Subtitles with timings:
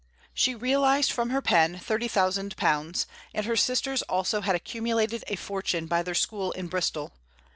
[0.33, 3.05] She realized from her pen £30,000,
[3.35, 7.11] and her sisters also had accumulated a fortune by their school in Bristol.